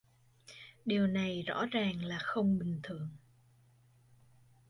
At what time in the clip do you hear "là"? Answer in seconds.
2.05-2.17